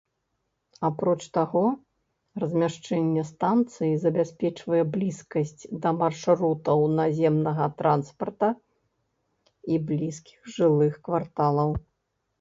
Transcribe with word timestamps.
Апроч 0.87 1.17
таго, 1.37 1.61
размяшчэнне 2.43 3.25
станцыі 3.31 3.99
забяспечвае 4.05 4.81
блізкасць 4.95 5.63
да 5.83 5.93
маршрутаў 6.01 6.83
наземнага 6.97 7.69
транспарта 7.81 8.51
і 9.75 9.81
блізкіх 9.91 10.39
жылых 10.55 11.01
кварталаў. 11.09 11.75